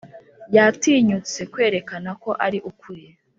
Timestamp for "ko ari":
2.23-2.59